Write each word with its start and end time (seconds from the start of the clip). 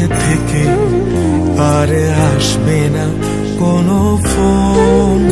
থেকে 0.00 0.64
আর 1.58 1.90
আসবে 2.36 2.80
না 2.92 3.06
কোনো 3.58 4.18
ফোন। 4.24 5.22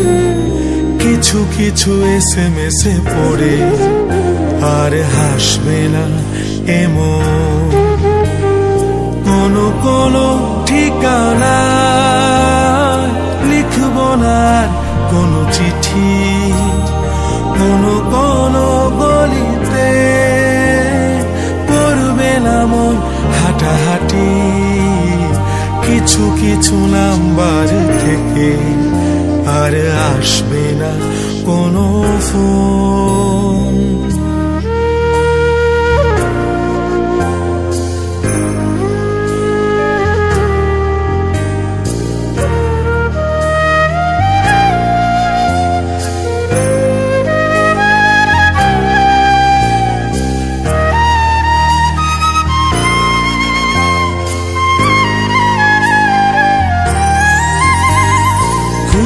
কিছু 0.99 1.47
কিছু 1.57 2.05
এস 2.05 2.37
এম 2.39 2.59
এস 2.59 2.87
এ 2.87 2.99
পড়ে 3.07 3.71
আর 4.63 5.03
হাসবে 5.03 5.89
না 5.89 6.05
এমন। 6.73 7.71
কোনো 9.25 9.73
কোনো 9.83 10.25
ঠিকানা 10.67 11.57
লিখব 13.51 14.15
না 14.15 14.67
কোনো 15.11 15.47
চিঠি। 15.53 16.53
কোনো 17.59 18.00
হাঁটাহাঁটি 24.13 25.31
কিছু 25.87 26.37
কিছু 26.41 26.77
নাম্বার 26.77 27.67
থেকে 28.01 28.51
আর 29.47 29.75
আসবে 30.19 30.65
না 30.81 30.93
কোনো 31.47 32.05
ফোন। 32.33 33.90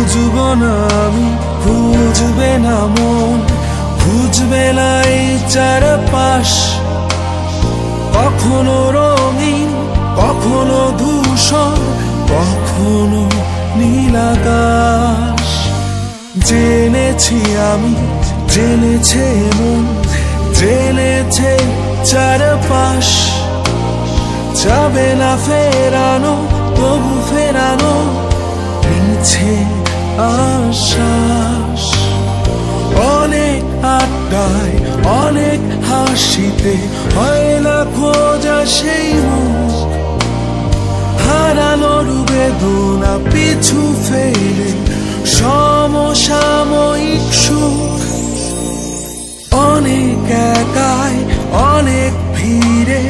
খুঁজব 0.05 0.37
না 0.55 0.73
আমি, 1.07 1.29
খুঁজবে 1.65 2.59
না 2.59 2.77
মন। 2.87 3.39
খুঁজবে 4.01 4.73
না 4.73 4.91
চারপাশ। 5.49 6.51
কখনো 8.15 8.79
রঙিন, 8.91 9.71
কখনো 10.17 10.81
দূষণ 10.99 11.79
কখনো 12.31 13.23
নীলাকাশ 13.77 15.49
জেনেছি 16.49 17.39
আমি, 17.73 17.95
জেনেছে 18.55 19.27
মন, 19.59 19.85
জেনেছে 20.55 21.53
চারপাশ। 22.05 23.09
যাবে 24.65 25.15
না 25.15 25.33
ফেরানো, 25.47 26.35
তবু 26.77 27.15
ফেরানো 27.31 27.95
মিছে 28.87 29.74
আশ্বাস। 30.19 31.95
অনেক 32.97 33.85
আড্ডায়, 33.85 35.05
অনেক 35.05 35.85
হাসিতে 35.85 36.77
হয় 37.17 37.61
না 37.61 37.87
খোঁজা 37.97 38.67
সেই 38.67 39.13
মুখ। 39.13 39.89
হারানোর 41.27 42.05
বেদনা 42.05 43.19
পিছু 43.33 43.95
ফেলে 44.09 44.73
সমসাময়িক 45.27 47.35
সুখ। 47.35 48.01
অনেক 49.55 50.31
একাই, 50.31 51.25
অনেক 51.53 52.37
ভিড়ে 52.37 53.03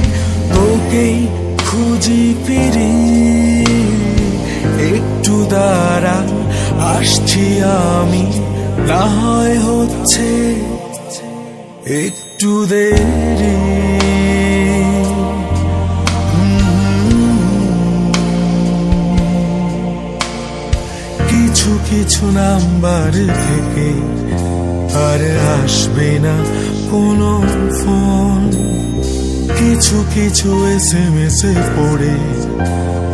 তোকেই 0.55 1.27
খুঁজি 1.71 2.35
ফিরি। 2.47 3.15
একটু 4.97 5.47
দ্বারা 5.49 6.44
আসছি 6.81 7.61
আমি, 7.63 8.41
না 8.89 9.01
হয় 9.01 9.59
হচ্ছে 9.59 10.55
একটু 12.05 12.67
দেরি। 12.67 13.75
কিছু 21.29 21.79
কিছু 21.91 22.27
নাম্বার 22.27 23.13
থেকে 23.13 23.93
আর 24.95 25.39
আসবে 25.65 26.19
না 26.19 26.45
কোনো 26.91 27.43
ফোন। 27.83 28.51
কিছু 29.59 30.05
কিছু 30.15 30.67
এস 30.67 30.95
এম 30.95 31.19
এস 31.19 31.45
পড়ে 31.77 32.15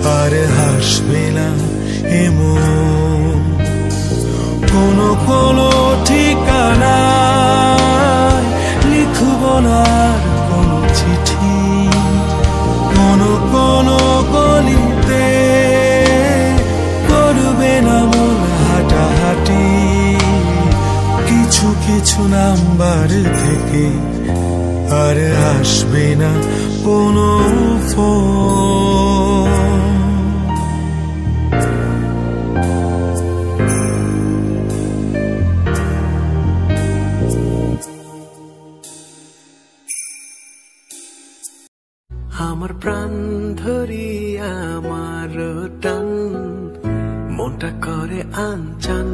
আর 0.04 0.32
হাসবে 0.58 1.30
না 1.30 1.79
এমন 2.24 2.62
কোনো 4.72 5.08
কোনো 5.28 5.66
ঠিকানা 6.06 6.98
লিখব 8.90 9.42
না 9.66 9.82
কোনো 10.48 10.78
চিঠি, 10.98 11.58
কোনো 12.96 13.30
কোনো 13.52 13.96
গলিতে 14.34 15.26
করবে 17.08 17.74
না 17.86 17.98
মন 18.10 18.38
হাঁটাহাঁটি। 18.60 19.66
কিছু 21.28 21.66
কিছু 21.86 22.20
নাম্বার 22.36 23.08
থেকে 23.40 23.86
আর 25.04 25.16
আসবে 25.54 26.06
না 26.20 26.32
কোনো 26.84 27.28
ফোন। 27.90 29.19
আমার 42.40 42.70
প্রাণ 42.80 43.10
ধরি, 43.54 44.38
আমার 44.38 45.28
টান। 45.82 46.06
মনটা 47.30 47.70
করে 47.86 48.22
আনচান। 48.32 49.08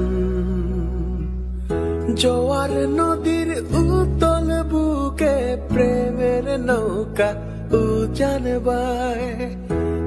জোয়ার 2.15 2.71
নদীর 2.71 3.51
উতল 3.75 4.63
বুকে 4.71 5.57
প্রেমের 5.69 6.61
নৌকা 6.61 7.35
উজান 7.73 8.61
বায়। 8.65 9.57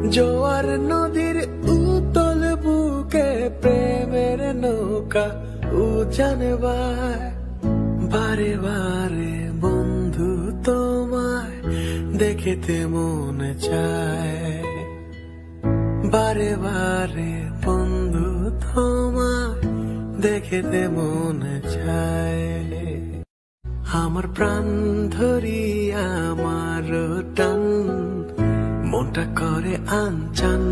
জোয়ার 0.10 0.66
নদীর 0.66 1.38
উতল 1.70 2.56
বুকে 2.56 3.50
প্রেমের 3.62 4.56
নৌকা 4.56 5.26
উজান 5.72 6.58
বায়। 6.62 7.32
বারে 8.12 8.58
বারে 8.58 9.39
দেখিতে 12.40 12.80
মন 12.86 13.40
চায়। 13.62 14.64
বারে 16.12 16.52
বারে 16.56 17.34
বন্ধু 17.66 18.28
তোমায় 18.64 19.64
দেখিতে 20.22 20.82
মন 20.88 21.40
চায়। 21.74 22.44
আমার 23.94 24.26
প্রাণ 24.36 24.66
ধরি 25.12 25.92
আমার 25.94 26.86
টান, 27.36 27.62
মনটা 28.92 29.26
করে 29.40 29.76
আনচান। 30.02 30.64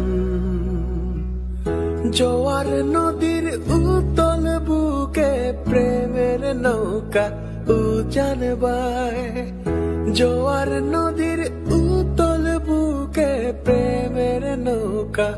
জোয়ার 2.12 2.70
নদীর 2.96 3.46
উতল 3.78 4.46
বুকে 4.68 5.32
প্রেমের 5.66 6.42
নৌকা 6.56 7.26
উজান 7.68 8.42
বায়। 8.62 9.77
জোয়ার 10.18 10.70
নদীর 10.94 11.42
উতল 11.80 12.46
বুকে 12.68 13.32
প্রেমের 13.66 14.44
নৌকা 14.60 15.30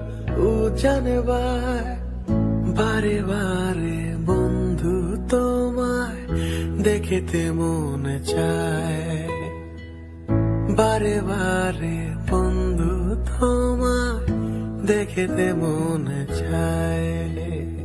উজান 0.48 1.06
বারে 2.78 3.18
বারে 3.22 4.00
বন্ধু 4.26 4.96
তোমায় 5.30 6.22
দেখিতে 6.84 7.44
মন 7.52 8.04
চায়। 8.32 9.30
বারে 10.76 11.18
বারে 11.22 11.98
বন্ধু 12.30 12.94
তোমায় 13.30 14.26
দেখিতে 14.88 15.48
মন 15.54 16.06
চায়। 16.40 17.79